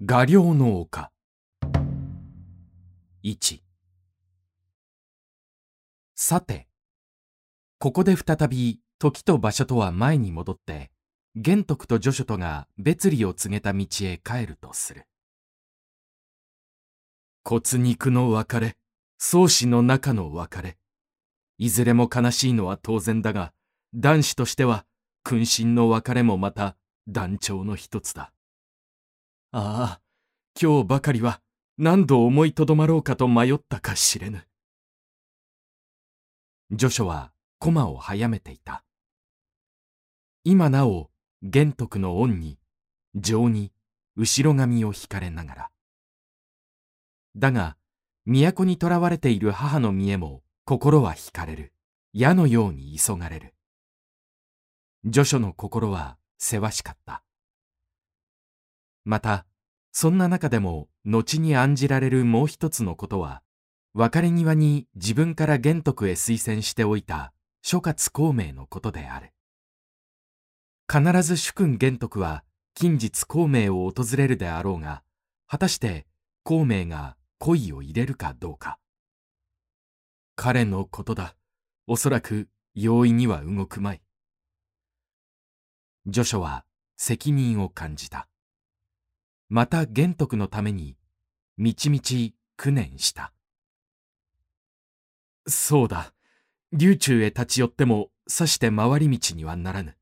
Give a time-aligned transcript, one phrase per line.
[0.00, 1.12] 画量の丘。
[3.22, 3.60] 1
[6.14, 6.66] さて
[7.78, 10.90] ここで再び時と場所とは前に戻って
[11.36, 15.06] 玄徳と序書とが別離を告げた道へ帰るとする。
[17.44, 18.76] 骨肉の別れ
[19.18, 20.78] 宗師の中の別れ。
[21.58, 23.52] いずれも悲しいのは当然だが
[23.94, 24.86] 男子としては
[25.22, 28.32] 君臣の別れもまた断腸の一つだ。
[29.54, 30.00] ああ、
[30.58, 31.42] 今日ばかりは
[31.76, 34.46] 何度思いとどまろうかと迷ったかしれぬ。
[36.70, 38.82] 序書は駒を早めていた。
[40.42, 41.10] 今なお
[41.42, 42.58] 玄徳の恩に
[43.14, 43.72] 情に
[44.16, 45.70] 後ろ髪を引かれながら。
[47.36, 47.76] だが
[48.24, 51.74] 都に囚われている母の見えも心は惹かれる。
[52.14, 53.54] 矢のように急がれる。
[55.04, 57.22] 序書の心はせわしかった。
[59.04, 59.46] また、
[59.92, 63.42] そんな中でも後に案じられるもう一つのことは、
[63.94, 69.32] 別れ際に自分から玄徳へ推薦しておいた諸葛孔明のことである。
[70.90, 75.02] 必ず主君玄徳は近日孔明を訪れるであろうが、
[75.46, 76.06] 果たして
[76.42, 78.78] 孔明が恋を入れるかどうか。
[80.36, 81.36] 彼のことだ。
[81.86, 84.02] おそらく容易には動くまい。
[86.04, 86.64] 序書は
[86.96, 88.28] 責任を感じた。
[89.54, 90.96] また玄徳のために、
[91.58, 93.34] みちみち苦念した。
[95.46, 96.14] そうだ。
[96.72, 99.98] 琉球へ立ち寄っても、さして回り道にはならぬ。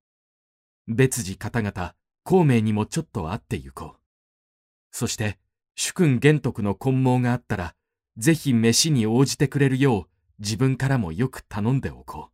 [0.87, 4.01] 別寺方々、孔明にもちょっと会って行こう。
[4.93, 5.41] そして、
[5.75, 7.75] 主君玄徳の根毛があったら、
[8.17, 12.33] ぜひ飯に応じてくれるよう、自分からもよく頼んでおこう。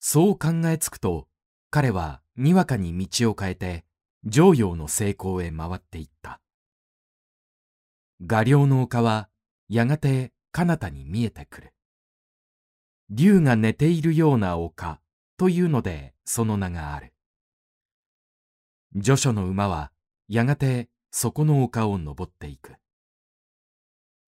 [0.00, 1.28] そう考えつくと、
[1.68, 3.84] 彼はにわかに道を変えて、
[4.30, 6.40] 常陽の成功へ回っていった。
[8.26, 9.30] 画量の丘は
[9.70, 11.72] やがて彼方に見えてくる。
[13.08, 15.00] 竜が寝ているような丘
[15.38, 17.14] というのでその名がある。
[18.94, 19.92] 序書の馬は
[20.28, 22.74] やがてそこの丘を登っていく。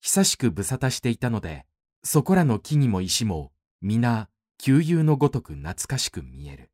[0.00, 1.66] 久しく無沙汰していたので、
[2.02, 3.52] そこらの木々も石も
[3.82, 6.69] 皆旧友のごとく懐かしく見える。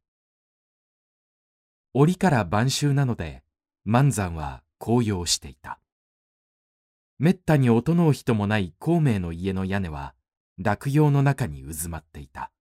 [1.99, 3.43] 折から晩秋なので、
[3.87, 5.81] 万山は紅葉していた。
[7.19, 10.15] めったに音の人もない孔明の家の屋根は、
[10.59, 12.53] 落葉の中に渦まっていた。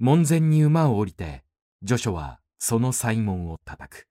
[0.00, 1.44] 門前に馬を降りて、
[1.86, 4.08] 序書はその祭門を叩く。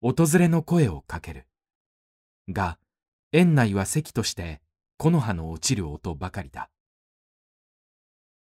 [0.00, 1.48] 訪れの声をかける。
[2.48, 2.78] が、
[3.32, 4.60] 園内は席として
[4.98, 6.70] 木の葉の落ちる音ばかりだ。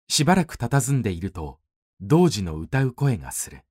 [0.09, 1.61] しばらく佇んでいると、
[2.01, 3.63] 童子の歌う声がする。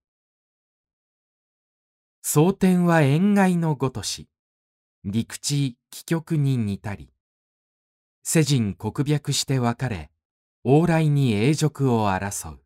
[2.23, 4.29] 蒼天は縁外のごとし、
[5.05, 7.13] 陸地帰極に似たり、
[8.23, 10.11] 世人国白して別れ、
[10.65, 12.61] 往来に永辱を争う。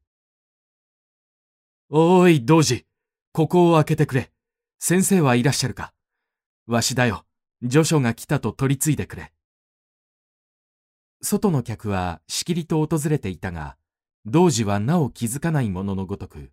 [1.91, 2.87] おい、童子、
[3.33, 4.31] ここを開けてくれ。
[4.79, 5.93] 先生はいらっしゃるか。
[6.67, 7.25] わしだよ。
[7.63, 9.33] 序書が来たと取り継いでくれ。
[11.21, 13.77] 外の客はしきりと訪れていたが、
[14.28, 16.50] 童子はなお気づかないもののごとく、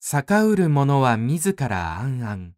[0.00, 2.48] 逆うる者は自ら暗々、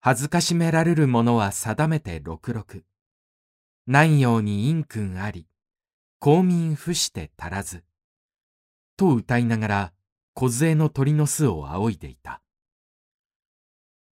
[0.00, 2.84] 恥ずかしめられる者は定めて六六。
[3.86, 5.46] 何ように陰君あり、
[6.18, 7.84] 公民不して足らず。
[8.96, 9.92] と歌いながら、
[10.34, 12.40] 梢の鳥の巣を仰いでいた。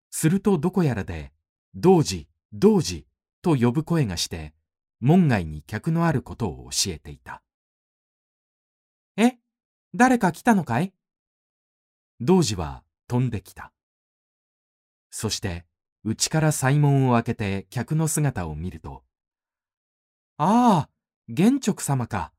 [0.10, 1.32] するとどこやらで、
[1.74, 3.08] 童子、童子
[3.42, 4.54] と呼ぶ声がして、
[5.00, 7.42] 門外に客のあることを教えていた。
[9.94, 10.94] 誰か来たのかい？
[12.22, 13.74] 童子は飛んできた。
[15.10, 15.66] そして、
[16.04, 19.04] 内から祭門を開けて客の姿を見ると、
[20.38, 20.90] ああ、
[21.28, 22.32] 玄直様か。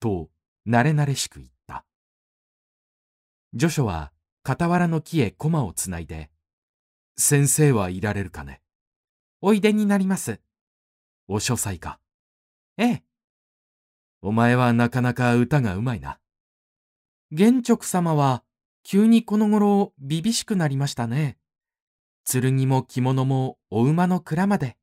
[0.00, 0.30] と、
[0.66, 1.84] 慣れ慣れしく言った。
[3.52, 4.12] 序書は、
[4.44, 6.30] 傍らの木へ駒をつないで、
[7.16, 8.62] 先生はいられるかね。
[9.42, 10.40] おいでになります。
[11.28, 12.00] お書斎か。
[12.78, 13.04] ええ。
[14.22, 16.18] お前はなかなか歌がうまいな。
[17.34, 18.44] 玄直様は、
[18.82, 21.38] 急にこの頃、びびしくなりましたね。
[22.30, 24.76] 剣も着物もお馬の蔵まで。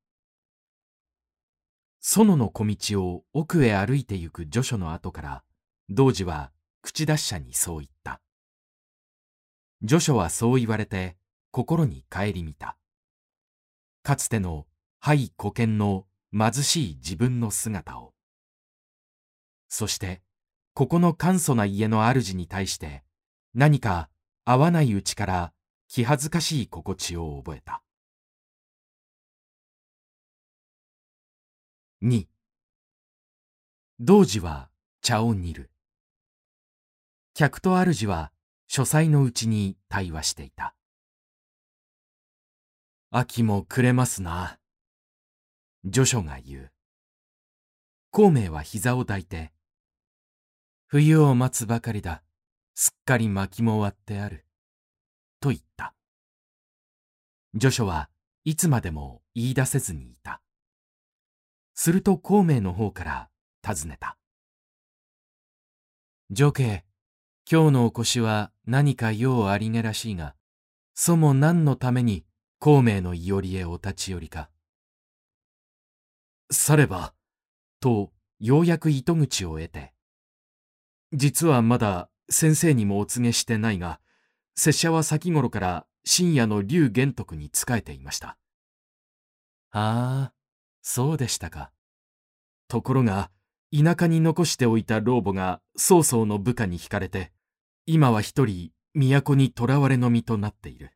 [2.01, 5.43] 園の小道を奥へ歩いて行く序書の後から、
[5.89, 6.51] 童子は
[6.81, 8.19] 口達者にそう言った。
[9.87, 11.17] 序書はそう言われて、
[11.51, 12.77] 心に帰り見た。
[14.01, 14.65] かつての
[14.97, 18.15] 廃古剣の貧しい自分の姿を。
[19.67, 20.23] そして、
[20.79, 23.03] ここの簡素な家の主に対して、
[23.53, 24.07] 何か
[24.45, 25.51] 合わないうちから
[25.89, 27.83] 気恥ずかしい心地を覚えた。
[32.01, 32.27] 2
[33.99, 34.69] 童子は
[35.01, 35.69] 茶を煮る。
[37.33, 38.31] 客と主は
[38.69, 40.75] 書斎のうちに対話していた。
[43.11, 44.59] 秋も暮れますな。
[45.83, 46.71] 序書が言う。
[48.11, 49.51] 孔明は膝を抱いて、
[50.91, 52.23] 冬を待つばかりだ。
[52.73, 54.47] すっかり薪も割ってある。
[55.39, 55.93] と言った。
[57.53, 58.09] 序書は
[58.43, 60.41] いつまでも言い出せずにいた。
[61.75, 63.29] すると孔明の方から
[63.61, 64.17] 尋ねた。
[66.31, 66.81] 女兄、
[67.47, 70.33] 今日のお越しは何か用ありげらしいが、
[70.95, 72.25] そも何のために
[72.57, 74.49] 孔明のいおりへお立ち寄りか。
[76.49, 77.13] されば、
[77.79, 79.93] とようやく糸口を得て、
[81.13, 83.99] 実はまだ先生にもお告げしてないが、
[84.55, 88.37] 拙者は先頃から深夜の竜玄徳に仕えていました。
[89.71, 90.33] ああ、
[90.81, 91.71] そうでしたか。
[92.67, 93.31] ところが、
[93.71, 97.31] 田舎に残しておいた老母が曹操の部下に惹かれて、
[97.85, 100.91] 今は一人都に囚われの身となっている。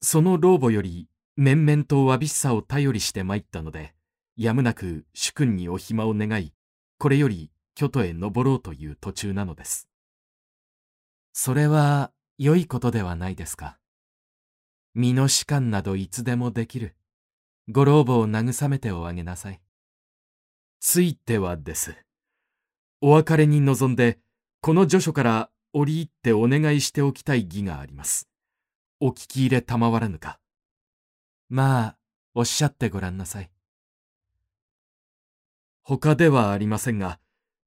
[0.00, 3.94] その老母より面々とわびしさを頼りして参ったので、
[4.36, 6.52] やむなく主君にお暇を願い、
[6.98, 9.88] これより京都へ登ろうという途中なのです。
[11.32, 13.78] それは良いことではないですか。
[14.94, 16.96] 身の士官などいつでもできる。
[17.68, 19.60] ご老母を慰めておあげなさい。
[20.80, 21.94] ついてはです。
[23.00, 24.18] お別れに臨んで、
[24.60, 28.28] この序書から折り入ってお願いしておきたい義があります。
[28.98, 30.40] お聞き入れ賜らぬか。
[31.48, 31.96] まあ、
[32.34, 33.52] おっしゃってごらんなさい。
[35.84, 37.20] 他ではありませんが、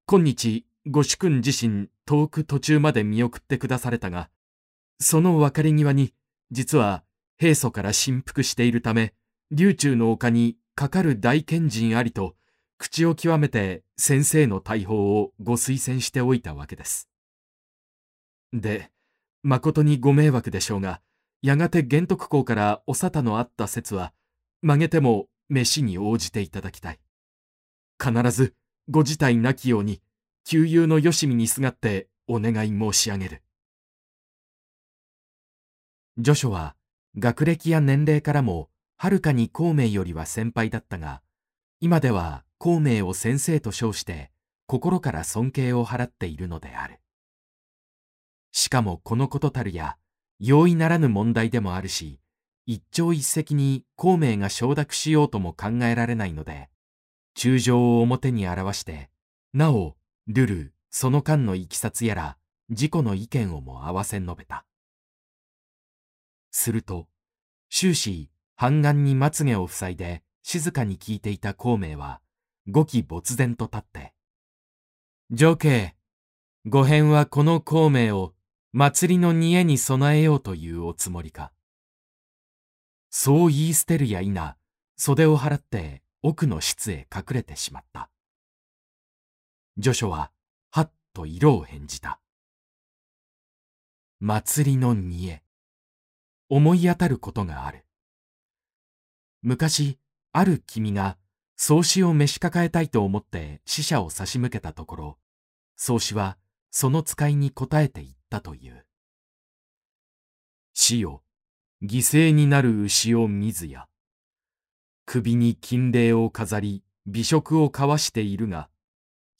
[0.05, 4.29] 今日、ご主君自身遠く途中まで見送ってくだされたが、
[4.99, 6.13] その別れ際に、
[6.51, 7.03] 実は
[7.37, 9.13] 平素から振幅しているため、
[9.51, 12.35] 琉球の丘にかかる大賢人ありと、
[12.77, 17.09] 口を極めて先生の大砲をご推薦しておいたわけです。
[18.53, 18.91] で、
[19.43, 21.01] 誠にご迷惑でしょうが、
[21.41, 24.13] やがて玄徳公からお沙汰のあった説は、
[24.61, 26.99] 曲げても飯に応じていただきたい。
[28.03, 28.55] 必ず
[28.89, 30.01] ご自体なきように、
[30.43, 33.43] 旧友のよしみにすがってお願い申し上げる。
[36.17, 36.75] 序書は、
[37.17, 41.21] 学歴や年齢からも、はるかに孔明よりは先輩だったが、
[41.79, 44.31] 今では孔明を先生と称して、
[44.67, 46.99] 心から尊敬を払っているのである。
[48.51, 49.97] しかもこのことたるや、
[50.39, 52.19] 容易ならぬ問題でもあるし、
[52.65, 56.69] 一朝一夕に孔明が承諾しようとも考えられないので、
[57.33, 59.09] 中情を表に表して、
[59.53, 59.95] なお、
[60.27, 62.37] ルル、その間のいきさつやら、
[62.69, 64.65] 自己の意見をも合わせ述べた。
[66.51, 67.07] すると、
[67.69, 72.21] 終始、半眼にまつげを塞いで、静かに聞いていた孔明は、
[72.67, 74.13] 語気没然と立って、
[75.31, 75.93] 女兄、
[76.65, 78.33] 御編はこの孔明を
[78.73, 81.51] 祭りの煮えに備えようというおつもりか。
[83.09, 84.31] そう言い捨てるや否、
[84.95, 88.11] 袖を払って奥の室へ隠れてしまった。
[89.75, 90.31] 序書は、
[90.69, 92.21] はっと色を変じた。
[94.19, 95.41] 祭りの煮え。
[96.47, 97.85] 思い当たることがある。
[99.41, 99.97] 昔、
[100.31, 101.17] ある君が、
[101.57, 105.17] 宗師を召し抱えたいと思って死者を差し向けたところ、
[105.75, 106.37] 宗師は
[106.69, 108.85] その使いに答えていったという。
[110.73, 111.23] 死よ、
[111.81, 113.87] 犠牲になる牛を見ずや。
[115.13, 118.69] 首に金霊を飾り、美食を交わしているが、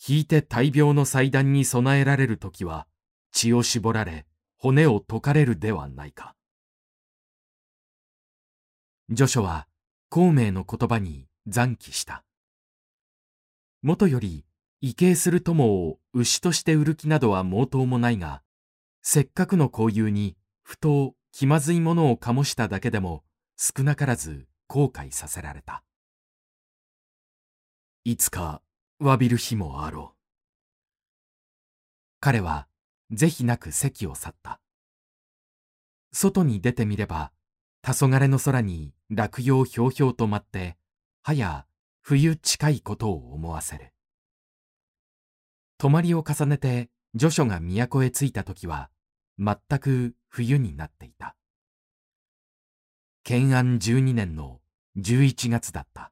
[0.05, 2.87] 引いて大病の祭壇に備えられるときは、
[3.31, 4.25] 血を絞られ、
[4.57, 6.35] 骨を解かれるではないか。
[9.15, 9.65] 序書は、
[10.09, 12.25] 孔明の言葉に残機した。
[13.81, 14.43] もとより、
[14.81, 18.41] 畏敬する友を牛として売る気などは毛頭もないが、
[19.01, 23.23] せっかくの交友に、ふと気まずいものを醸しただけでも、
[23.55, 25.83] 少なからず後悔させられた。
[28.05, 28.61] いつか
[29.01, 30.17] 詫びる日もあろう。
[32.21, 32.69] 彼は、
[33.11, 34.61] 是非なく席を去った。
[36.13, 37.33] 外に出てみれば、
[37.81, 40.77] 黄昏の空に落葉ひょうひょうと舞って、
[41.21, 41.65] はや
[42.01, 43.91] 冬近いことを思わせる。
[45.79, 48.89] 泊まりを重ねて序書が都へ着いた時は、
[49.37, 51.35] 全く冬になっていた。
[53.25, 54.60] 建安12年の
[54.97, 56.11] 11月だった。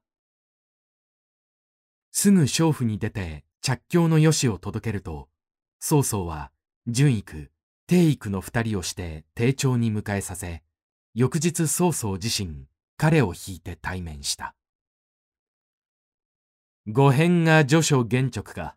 [2.12, 5.30] すぐ娼婦に出て着教のよしを届けると、
[5.80, 6.52] 曹操は
[6.88, 7.52] 純育、
[7.88, 10.64] 帝育の二人をして丁重に迎えさせ、
[11.14, 12.66] 翌日曹操自身、
[12.98, 14.56] 彼を引いて対面した。
[16.88, 18.76] 御返が序書玄直か。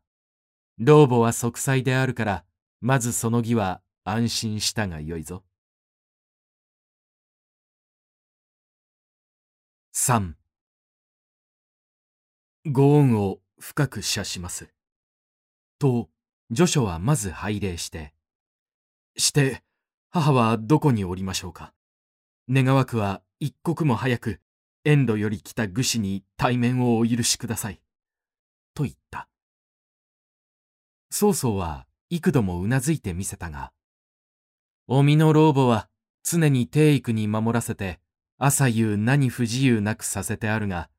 [0.79, 2.45] 老母は息災であるから、
[2.81, 5.45] まずその儀は安心したがよいぞ。
[9.95, 10.37] 三。
[12.65, 14.73] ご恩を深く謝します。
[15.79, 16.09] と、
[16.49, 18.15] 序書はまず拝礼して、
[19.19, 19.63] して、
[20.09, 21.75] 母はどこにおりましょうか。
[22.49, 24.41] 願わくは一刻も早く、
[24.83, 27.83] 遠路より来た愚士に対面をお許しください。
[28.73, 29.29] と言った。
[31.11, 33.75] 曹操は幾度もうなずいてみせたが、
[34.87, 35.91] お身の老母は
[36.23, 38.01] 常に帝育に守らせて、
[38.45, 40.91] 朝夕何不自由なくさせてあるが、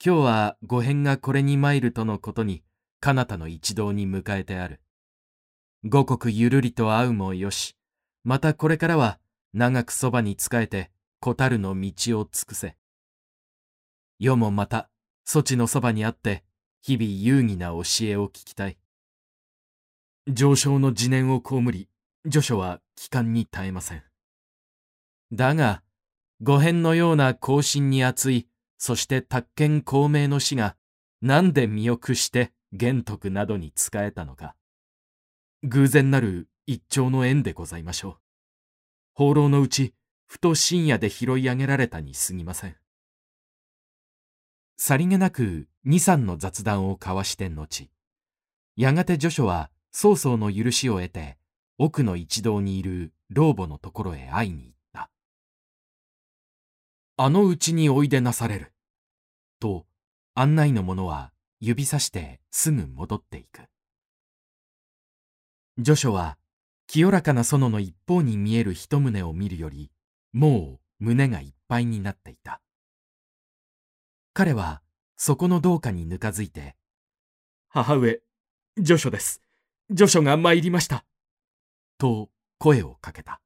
[0.00, 2.62] 今日は御返がこれに参るとのことに、
[3.00, 4.80] 彼方の一同に迎えてある。
[5.82, 7.76] 五国ゆるりと会うもよし、
[8.22, 9.18] またこれからは
[9.52, 12.76] 長くそばに仕えて、小樽の道を尽くせ。
[14.20, 14.88] 世もまた、
[15.24, 16.44] そちのそばにあって、
[16.80, 18.78] 日々有義な教えを聞きたい。
[20.28, 21.88] 上昇の自念を被り、
[22.22, 24.04] 序書は帰還に耐えません。
[25.32, 25.82] だが、
[26.46, 28.46] 御返のような後進に厚い、
[28.76, 30.76] そして宅建公明の死が、
[31.22, 34.54] 何で身を屈して玄徳などに仕えたのか。
[35.62, 38.16] 偶然なる一丁の縁でございましょう。
[39.14, 39.94] 放浪のうち、
[40.26, 42.76] ふと深夜で拾い上げられたに過ぎません。
[44.76, 47.88] さりげなく二三の雑談を交わして後、
[48.76, 51.38] やがて序書は曹操の許しを得て、
[51.78, 54.73] 奥の一同にいる老母のところへ会いに行った。
[57.16, 58.72] あのうちにおいでなされる。
[59.60, 59.86] と、
[60.34, 63.68] 案内の者は指さしてすぐ戻っていく。
[65.76, 66.38] 序書は、
[66.88, 69.92] 清らかな園の一方に見える一棟を見るより、
[70.32, 72.60] もう胸がいっぱいになっていた。
[74.32, 74.82] 彼は
[75.16, 76.74] そこの廊下にぬかづいて、
[77.68, 78.20] 母上、
[78.76, 79.40] 助書です。
[79.88, 81.04] 助書が参りました。
[81.96, 82.28] と
[82.58, 83.40] 声をかけた。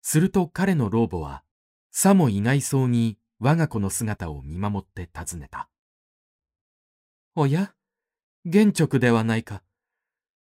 [0.00, 1.42] すると彼の老母は、
[2.00, 5.68] さも意外そうに我が子の姿を見守って尋ねた。
[7.34, 7.72] おや
[8.44, 9.64] 玄直ではないか。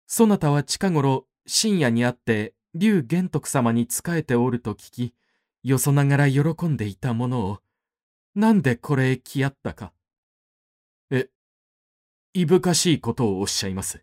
[0.07, 5.15] そなたは近頃深夜に会って竜玄徳様に仕えておると聞き、
[5.63, 7.59] よそながら喜んでいたものを、
[8.35, 9.93] なんでこれへ来合ったか。
[11.11, 11.29] え、
[12.33, 14.03] いぶかしいことをおっしゃいます。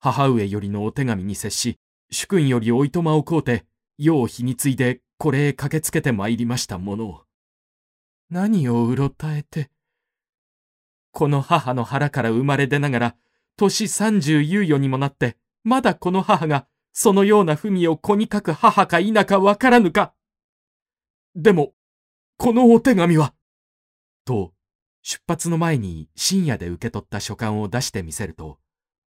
[0.00, 1.78] 母上よりのお手紙に接し、
[2.10, 3.66] 主君よりおいとまをこうて、
[3.98, 7.22] 世を日に継いでこれへ駆けつけて参りましたものを。
[8.30, 9.70] 何をうろたえて。
[11.12, 13.16] この母の腹から生まれ出ながら、
[13.56, 20.14] 年三十猶予にもなって、まだこの母が、そのような文を子に書く母か否かわからぬか。
[21.34, 21.72] でも、
[22.36, 23.34] このお手紙は、
[24.24, 24.52] と、
[25.02, 28.58] 出発の前に深夜で受け取った書簡を出してみせると、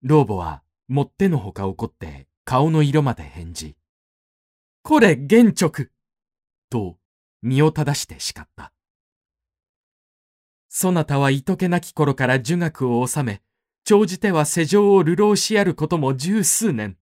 [0.03, 3.75] 老母はもってのほか怒って顔の色まで返事。
[4.83, 5.87] これ玄直
[6.69, 6.97] と
[7.41, 8.73] 身を正して叱った。
[10.69, 13.41] そなたはいとけなき頃から儒学を治め、
[13.83, 16.97] 長じては世情を流浪しやることも十数年。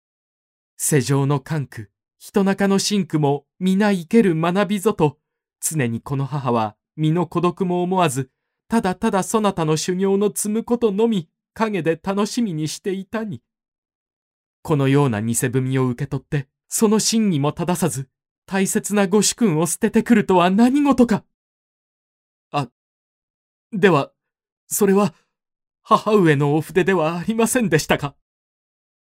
[0.78, 5.20] 世情の関区、人中の真区も皆生ける学びぞと、
[5.60, 8.32] 常にこの母は身の孤独も思わず、
[8.68, 13.42] ただただそなたの修行の積むことのみ陰で楽しみにしていたに。
[14.64, 18.08] このような偽文を受け取って、その真偽も正さず、
[18.52, 21.24] 大切なご主君を捨ててくるとは何事か。
[22.52, 22.68] あ、
[23.72, 24.12] では、
[24.68, 25.14] それは、
[25.82, 28.14] 母上のお筆ではありませんでしたか？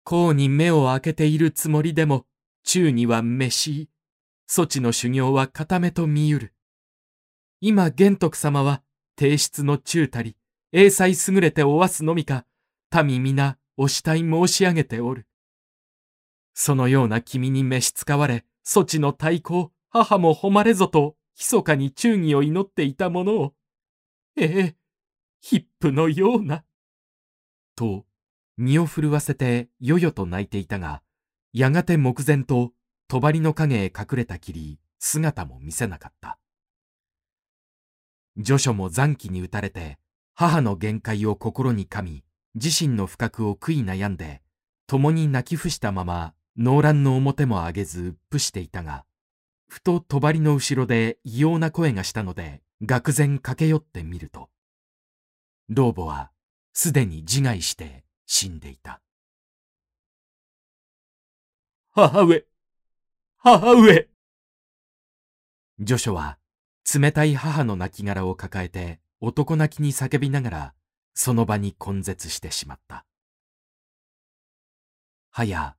[0.05, 2.25] こうに目を開けているつもりでも、
[2.63, 3.89] 宙には飯、
[4.47, 6.53] そちの修行は固めと見ゆる。
[7.59, 8.83] 今玄徳様は、
[9.19, 10.37] 提出の中たり、
[10.71, 12.45] 英才優れておわすのみか、
[13.03, 15.27] 民皆お慕い申し上げておる。
[16.53, 23.53] そのような君に召し使われ、そちの太鼓、母も誉れぞと、密かに忠義を祈っていたものを、
[24.35, 24.75] ええ、
[25.39, 26.65] ヒップのような。
[27.75, 28.05] と、
[28.57, 31.03] 身を震わせてよよと泣いていたが、
[31.53, 32.73] やがて目前と
[33.07, 36.39] 帳の影へ隠れたきり、姿も見せなかった。
[38.43, 39.99] 序書も残機に打たれて、
[40.33, 42.23] 母の限界を心に噛み、
[42.55, 44.41] 自身の不覚を悔い悩んで、
[44.87, 49.05] 共に泣き伏したまま、濃乱の表も上げず、うっぷしていたが、
[49.67, 54.49] ふと帳の後ろで異様な声がしたので、愕然駆け寄ってみると、
[55.69, 56.31] 老母は
[56.73, 59.01] すでに自害して死んでいた。
[61.91, 62.45] 母上、
[63.37, 64.07] 母上。
[65.79, 66.37] ジョシュは
[66.93, 70.73] 冷たい母の亡骸を抱えて男泣きに叫びながら
[71.13, 73.05] その場に根絶してしまった。
[75.31, 75.75] はや、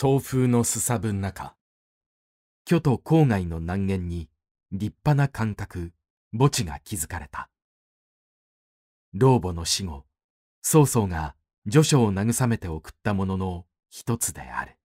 [0.00, 1.56] 東風のすさぶん中。
[2.64, 4.28] 巨都郊外の南限に
[4.70, 5.90] 立派な感覚、
[6.32, 7.50] 墓地が築かれた。
[9.12, 10.04] 老母の死後、
[10.62, 11.34] 曹操が
[11.68, 14.77] 序章を慰めて送ったものの一つである。